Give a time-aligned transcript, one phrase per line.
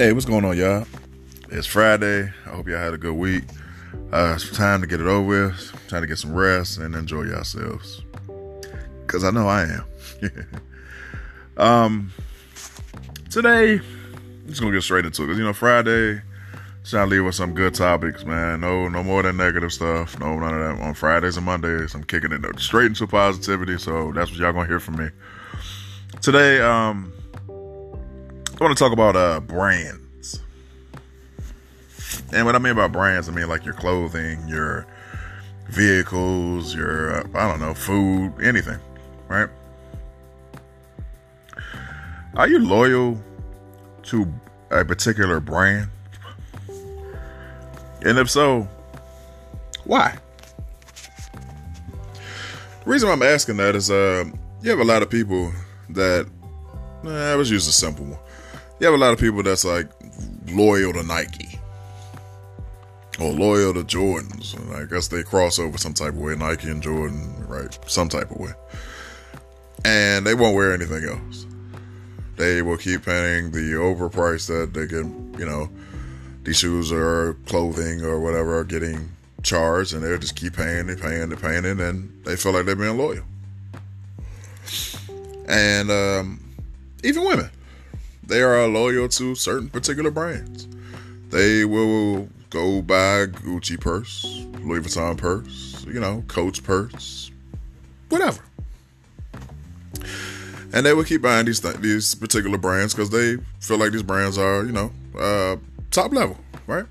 [0.00, 0.86] Hey, what's going on, y'all?
[1.50, 2.32] It's Friday.
[2.46, 3.44] I hope y'all had a good week.
[4.10, 5.88] Uh, it's time to get it over with.
[5.88, 8.00] Time to get some rest and enjoy yourselves.
[9.06, 9.84] Cause I know I am.
[11.58, 12.12] um,
[13.28, 15.26] today, I'm just gonna get straight into it.
[15.26, 16.22] Cause you know, Friday,
[16.82, 18.62] trying to leave with some good topics, man.
[18.62, 20.18] No, no more than negative stuff.
[20.18, 20.82] No, none of that.
[20.82, 23.76] On Fridays and Mondays, I'm kicking it straight into positivity.
[23.76, 25.10] So that's what y'all gonna hear from me
[26.22, 26.62] today.
[26.62, 27.12] Um,
[28.60, 30.42] I want to talk about uh brands.
[32.32, 34.86] And what I mean by brands, I mean like your clothing, your
[35.68, 38.78] vehicles, your uh, I don't know, food, anything,
[39.28, 39.48] right?
[42.34, 43.18] Are you loyal
[44.04, 44.30] to
[44.70, 45.88] a particular brand?
[48.02, 48.68] And if so,
[49.84, 50.18] why?
[52.84, 54.24] The reason why I'm asking that is uh,
[54.62, 55.50] you have a lot of people
[55.90, 56.26] that,
[57.04, 58.18] eh, let's use a simple one.
[58.80, 59.88] You have a lot of people that's like
[60.48, 61.60] loyal to Nike
[63.20, 64.56] or loyal to Jordans.
[64.56, 67.78] And I guess they cross over some type of way, Nike and Jordan, right?
[67.86, 68.52] Some type of way.
[69.84, 71.44] And they won't wear anything else.
[72.36, 75.68] They will keep paying the overprice that they can, you know,
[76.42, 79.10] these shoes or clothing or whatever are getting
[79.42, 82.76] charged, and they'll just keep paying and paying and paying and they feel like they're
[82.76, 83.24] being loyal.
[85.46, 86.40] And um,
[87.04, 87.50] even women,
[88.30, 90.68] they are loyal to certain particular brands.
[91.30, 94.24] They will go buy Gucci purse,
[94.60, 97.30] Louis Vuitton purse, you know, Coach purse,
[98.08, 98.42] whatever.
[100.72, 104.04] And they will keep buying these th- these particular brands because they feel like these
[104.04, 105.56] brands are, you know, uh,
[105.90, 106.86] top level, right?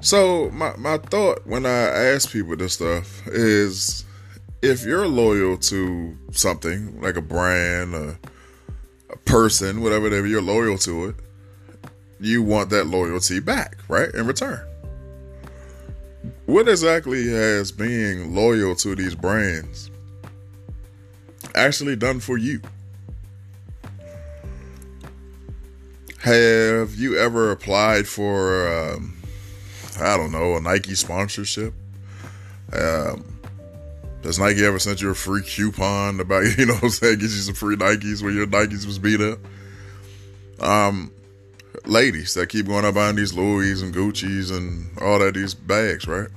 [0.00, 4.06] So my my thought when I ask people this stuff is,
[4.62, 8.16] if you're loyal to something like a brand,
[9.24, 11.14] person, whatever, whatever, you're loyal to it,
[12.20, 14.12] you want that loyalty back, right?
[14.14, 14.66] In return.
[16.46, 19.90] What exactly has being loyal to these brands
[21.54, 22.60] actually done for you?
[26.18, 29.16] Have you ever applied for, um,
[30.00, 31.72] I don't know, a Nike sponsorship?
[32.72, 33.29] Um,
[34.30, 37.22] has Nike ever sent you a free coupon about, you know what I'm saying, get
[37.22, 39.38] you some free Nikes when your Nikes was beat up?
[40.60, 41.10] Um,
[41.84, 46.06] ladies that keep going up buying these Louis and Gucci's and all that these bags,
[46.06, 46.28] right?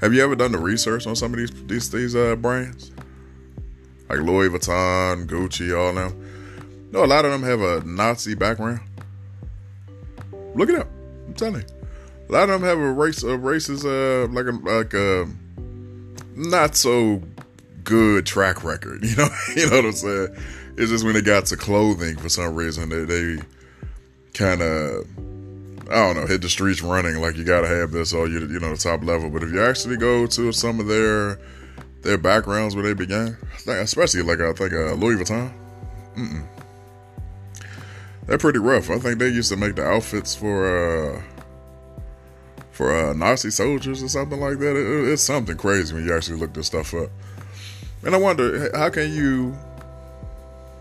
[0.00, 2.90] Have you ever done the research on some of these these these uh, brands?
[4.08, 6.88] Like Louis Vuitton, Gucci, all them.
[6.90, 8.80] No, a lot of them have a Nazi background.
[10.54, 10.88] Look it up.
[11.26, 11.66] I'm telling you.
[12.28, 15.28] A lot of them have a race a racist uh like a like a
[16.36, 17.22] not so
[17.84, 19.04] good track record.
[19.04, 20.36] You know, you know what I'm saying?
[20.76, 23.42] It's just when it got to clothing for some reason they they
[24.32, 25.06] kind of
[25.88, 28.40] I don't know hit the streets running like you got to have this or you
[28.40, 29.30] you know the top level.
[29.30, 31.38] But if you actually go to some of their
[32.02, 33.36] their backgrounds where they began,
[33.66, 35.52] especially like I think uh, Louis Vuitton,
[36.16, 36.46] mm-mm.
[38.26, 38.90] they're pretty rough.
[38.90, 41.22] I think they used to make the outfits for uh
[42.74, 44.76] for uh, Nazi soldiers or something like that.
[44.76, 47.08] It, it's something crazy when you actually look this stuff up.
[48.04, 49.56] And I wonder how can you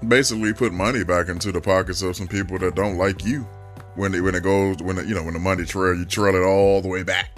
[0.07, 3.47] basically put money back into the pockets of some people that don't like you
[3.95, 6.35] when it when it goes when it, you know when the money trail you trail
[6.35, 7.29] it all the way back,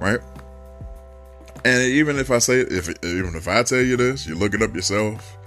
[0.00, 0.20] right?
[1.64, 4.62] And even if I say if even if I tell you this, you look it
[4.62, 5.38] up yourself.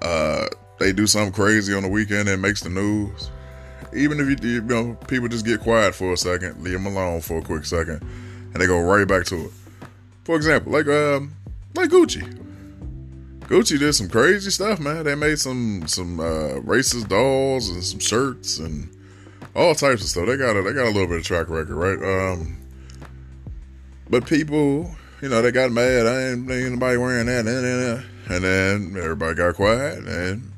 [0.00, 0.46] Uh,
[0.78, 3.30] they do something crazy on the weekend and makes the news.
[3.94, 7.20] Even if you, you know people just get quiet for a second, leave them alone
[7.20, 8.02] for a quick second,
[8.52, 9.50] and they go right back to it.
[10.24, 11.34] For example, like um
[11.74, 12.44] like Gucci.
[13.48, 15.04] Gucci did some crazy stuff, man.
[15.04, 18.94] They made some some uh, racist dolls and some shirts and
[19.56, 20.26] all types of stuff.
[20.26, 22.32] They got a they got a little bit of track record, right?
[22.32, 22.58] Um,
[24.10, 24.90] but people,
[25.22, 26.06] you know, they got mad.
[26.06, 30.52] I ain't, ain't nobody wearing that, and then everybody got quiet, and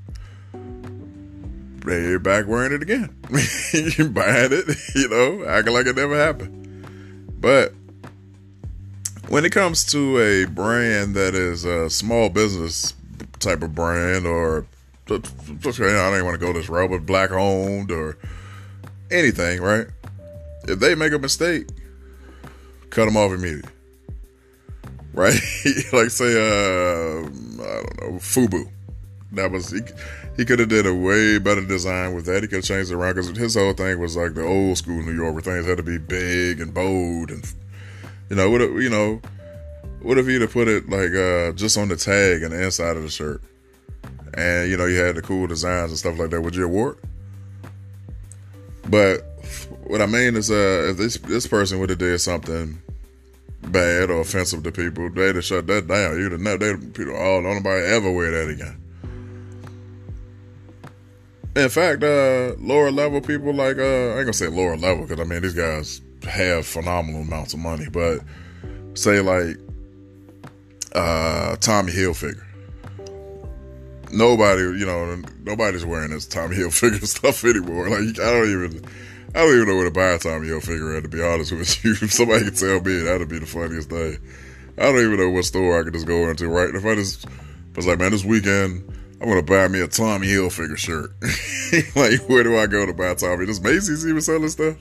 [1.85, 3.15] they're back wearing it again,
[4.13, 6.61] buying it, you know, acting like it never happened.
[7.41, 7.73] But
[9.29, 12.95] when it comes to a brand that is a small business
[13.39, 14.67] type of brand, or
[15.09, 18.17] I don't even want to go this route, but black owned or
[19.11, 19.87] anything, right?
[20.65, 21.69] If they make a mistake,
[22.91, 23.71] cut them off immediately,
[25.15, 25.41] right?
[25.93, 28.69] like say, uh, I don't know, Fubu.
[29.33, 29.81] That was he,
[30.37, 32.43] he could have did a way better design with that.
[32.43, 35.03] He could have changed it around because his whole thing was like the old school
[35.03, 37.45] New York where things had to be big and bold and
[38.31, 39.21] you know, what you know,
[40.03, 42.97] what if he'd have put it like uh, just on the tag and the inside
[42.97, 43.43] of the shirt,
[44.35, 46.41] and you know, you had the cool designs and stuff like that?
[46.41, 46.99] Would you award?
[48.89, 49.23] But
[49.83, 52.81] what I mean is, uh, if this this person would have did something
[53.63, 56.17] bad or offensive to people, they'd have shut that down.
[56.19, 58.80] You'd have never, they'd people, oh, don't nobody ever wear that again.
[61.57, 65.21] In fact, uh, lower level people like uh, I ain't gonna say lower level because
[65.21, 68.21] I mean these guys have phenomenal amounts of money, but
[68.95, 69.57] say like
[70.95, 72.45] uh, Tommy Hilfiger.
[74.13, 77.89] Nobody, you know, nobody's wearing this Tommy Hilfiger stuff anymore.
[77.89, 78.85] Like I don't even,
[79.35, 81.03] I don't even know where to buy a Tommy Hilfiger at.
[81.03, 84.19] To be honest with you, if somebody could tell me, that'd be the funniest thing.
[84.79, 86.49] I don't even know what store I could just go into.
[86.49, 86.73] Right?
[86.73, 87.27] If I just
[87.75, 88.85] was like, man, this weekend
[89.21, 91.11] I'm gonna buy me a Tommy Hilfiger shirt.
[91.97, 93.45] like, where do I go to buy Tommy?
[93.45, 94.77] Does Macy's even selling stuff?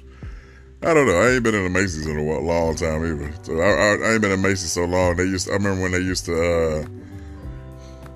[0.81, 1.15] I don't know.
[1.15, 3.33] I ain't been in a Macy's in a long time either.
[3.43, 5.17] So I, I, I ain't been in Macy's so long.
[5.17, 5.47] They used.
[5.47, 6.33] To, I remember when they used to.
[6.33, 6.85] Uh,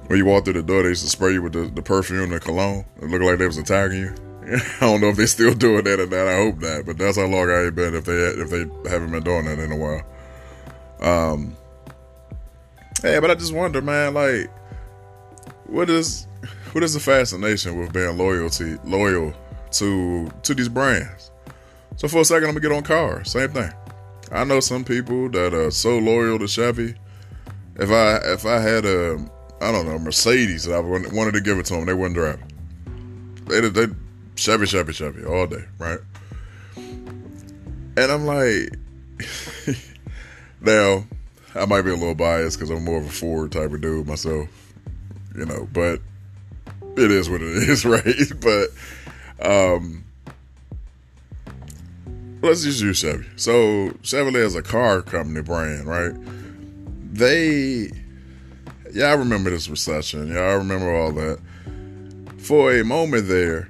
[0.08, 2.24] when you walk through the door, they used to spray you with the, the perfume
[2.24, 2.86] and the cologne.
[3.02, 4.16] It looked like they was attacking you.
[4.80, 6.28] I don't know if they still doing that or not.
[6.28, 6.86] I hope not.
[6.86, 9.60] But that's how long I ain't been if they if they haven't been doing that
[9.60, 10.04] in a while.
[11.02, 11.58] Um.
[13.02, 14.14] Hey, but I just wonder, man.
[14.14, 14.50] Like,
[15.68, 16.28] what is
[16.72, 19.34] what is the fascination with being loyalty loyal
[19.72, 21.32] to to these brands?
[21.98, 23.32] So for a second, I'm gonna get on cars.
[23.32, 23.72] Same thing.
[24.32, 26.96] I know some people that are so loyal to Chevy.
[27.76, 29.24] If I if I had a
[29.62, 32.42] I don't know Mercedes that I wanted to give it to them, they wouldn't drive.
[33.46, 33.88] They they
[34.36, 36.00] Chevy Chevy Chevy all day, right?
[36.76, 38.74] And I'm like,
[40.62, 41.06] now
[41.54, 44.08] I might be a little biased because I'm more of a Ford type of dude
[44.08, 44.50] myself,
[45.36, 45.68] you know.
[45.72, 46.02] But
[46.98, 48.04] it is what it is, right?
[48.40, 48.70] but
[49.42, 50.04] um
[52.44, 53.26] let's just use Chevy.
[53.36, 56.14] So Chevrolet is a car company brand, right?
[57.14, 57.90] They,
[58.92, 60.28] yeah, I remember this recession.
[60.28, 61.40] Yeah, I remember all that.
[62.38, 63.70] For a moment there,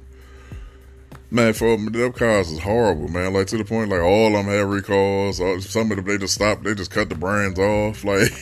[1.31, 3.35] Man, for them cars is horrible, man.
[3.35, 5.37] Like to the point, like all of them had recalls.
[5.71, 8.03] Some of them they just stopped, they just cut the brands off.
[8.05, 8.33] Like,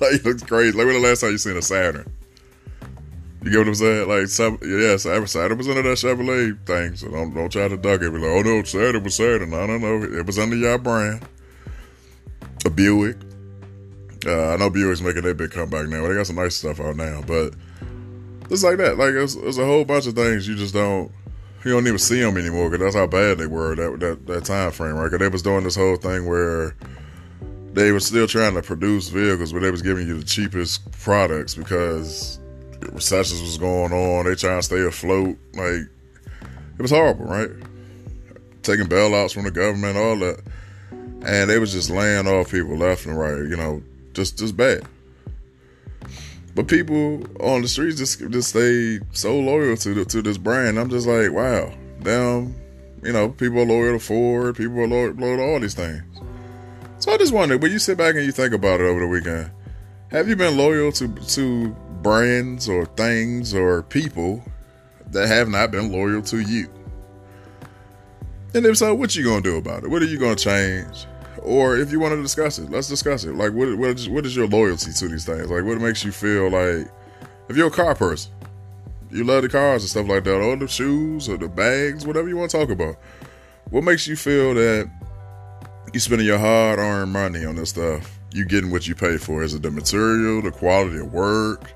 [0.00, 0.76] like it looks crazy.
[0.76, 2.12] Like when the last time you seen a Saturn?
[3.48, 4.08] You get what I'm saying?
[4.08, 8.02] Like, some, yeah, Saturn was under that Chevrolet thing, so don't don't try to duck
[8.02, 8.12] it.
[8.12, 9.54] Be like, oh no, Saturn was Saturn.
[9.54, 10.02] I don't know.
[10.02, 11.26] It was under your brand.
[12.66, 13.16] A Buick.
[14.26, 16.06] Uh, I know Buick's making their big comeback now.
[16.06, 17.54] They got some nice stuff out now, but
[18.50, 18.98] it's like that.
[18.98, 21.10] Like it's, it's a whole bunch of things you just don't
[21.64, 24.44] you don't even see them anymore because that's how bad they were that that that
[24.44, 25.04] time frame, right?
[25.04, 26.76] Because they was doing this whole thing where
[27.72, 31.54] they were still trying to produce vehicles, but they was giving you the cheapest products
[31.54, 32.40] because
[32.80, 34.24] recessions was going on.
[34.26, 35.36] They trying to stay afloat.
[35.54, 35.82] Like
[36.78, 37.50] it was horrible, right?
[38.62, 40.40] Taking bailouts from the government, all that,
[41.26, 43.38] and they was just laying off people left and right.
[43.38, 43.82] You know,
[44.12, 44.82] just just bad.
[46.54, 50.78] But people on the streets just just stay so loyal to the, to this brand.
[50.78, 51.72] I'm just like, wow,
[52.02, 52.54] damn.
[53.02, 54.56] You know, people are loyal to Ford.
[54.56, 56.02] People are loyal, loyal to all these things.
[56.98, 59.06] So I just wonder, when you sit back and you think about it over the
[59.06, 59.52] weekend,
[60.10, 64.42] have you been loyal to to brands or things or people
[65.10, 66.68] that have not been loyal to you?
[68.54, 69.90] And if so, what you gonna do about it?
[69.90, 71.06] What are you gonna change?
[71.42, 73.34] or if you want to discuss it, let's discuss it.
[73.34, 75.50] Like, what what is, what is your loyalty to these things?
[75.50, 76.90] Like, what makes you feel like
[77.48, 78.32] if you're a car person,
[79.10, 82.28] you love the cars and stuff like that, or the shoes or the bags, whatever
[82.28, 82.96] you want to talk about.
[83.70, 84.90] What makes you feel that
[85.92, 88.18] you're spending your hard earned money on this stuff?
[88.32, 89.42] You getting what you pay for?
[89.42, 91.72] Is it the material, the quality of work?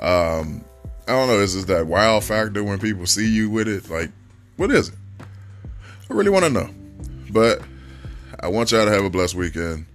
[0.00, 0.64] Um,
[1.08, 1.38] I don't know.
[1.38, 3.88] Is it that wow factor when people see you with it?
[3.88, 4.10] Like,
[4.56, 4.94] what is it?
[6.10, 6.70] I really want to know.
[7.30, 7.60] But
[8.40, 9.86] I want y'all to have a blessed weekend.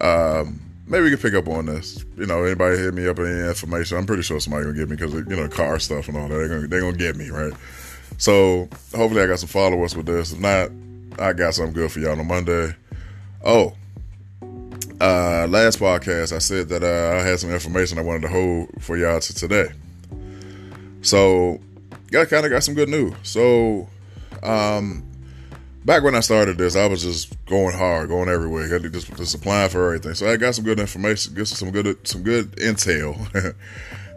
[0.00, 2.04] Um, maybe we can pick up on this.
[2.16, 4.96] You know, anybody hit me up any information, I'm pretty sure somebody gonna get me
[4.96, 6.34] because you know car stuff and all that.
[6.34, 7.52] They're gonna they're gonna get me right.
[8.18, 10.32] So hopefully I got some followers with this.
[10.32, 10.70] If not,
[11.18, 12.74] I got something good for y'all on Monday.
[13.44, 13.74] Oh,
[15.00, 18.70] uh, last podcast I said that uh, I had some information I wanted to hold
[18.80, 19.68] for y'all to today.
[21.02, 21.60] So,
[22.10, 23.14] got kind of got some good news.
[23.22, 23.88] So,
[24.42, 25.08] um,
[25.84, 29.70] back when I started this, I was just going hard, going everywhere, just, just applying
[29.70, 30.14] for everything.
[30.14, 33.16] So I got some good information, some good some good intel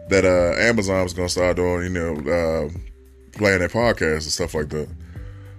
[0.08, 2.68] that uh, Amazon was going to start doing, you know, uh,
[3.38, 4.88] playing their podcasts and stuff like that.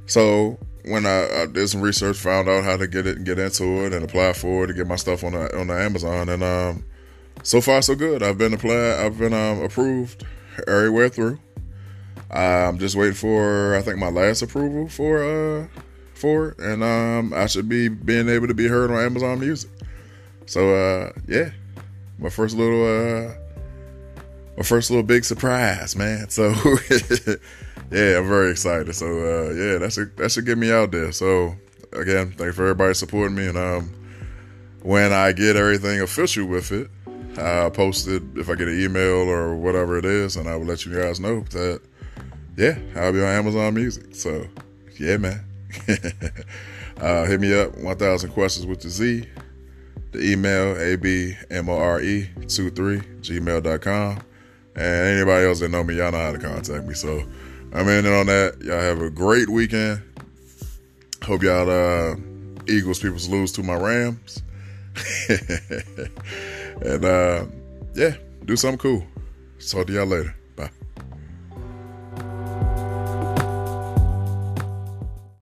[0.06, 3.40] So when I, I, did some research, found out how to get it and get
[3.40, 6.30] into it and apply for it to get my stuff on the on the Amazon,
[6.30, 6.84] and um,
[7.44, 8.22] so far so good.
[8.22, 10.26] I've been applied, I've been um, approved
[10.68, 11.40] everywhere through.
[12.30, 15.68] I'm just waiting for I think my last approval for uh
[16.14, 19.70] for it, and um, I should be being able to be heard on Amazon Music.
[20.46, 21.52] So uh, yeah,
[22.18, 23.34] my first little uh,
[24.58, 26.30] my first little big surprise, man.
[26.30, 26.54] So
[27.94, 28.94] yeah, I'm very excited.
[28.96, 31.12] So uh, yeah, that should that should get me out there.
[31.12, 31.56] So
[31.94, 33.94] again, thanks for everybody supporting me, and um,
[34.82, 36.90] when I get everything official with it.
[37.38, 40.66] I'll post it if I get an email or whatever it is, and I will
[40.66, 41.82] let you guys know that,
[42.56, 44.14] yeah, I'll be on Amazon Music.
[44.14, 44.46] So,
[45.00, 45.44] yeah, man.
[47.02, 49.28] uh, hit me up, 1000 questions with the Z.
[50.12, 54.20] The email, abmore23, gmail.com.
[54.76, 56.94] And anybody else that know me, y'all know how to contact me.
[56.94, 57.24] So,
[57.74, 58.62] I'm in on that.
[58.62, 60.02] Y'all have a great weekend.
[61.24, 62.16] Hope y'all, uh,
[62.68, 64.44] Eagles people lose to my Rams.
[66.82, 67.46] and uh,
[67.96, 68.16] yeah,
[68.46, 69.04] do something cool.
[69.68, 70.36] Talk to y'all later.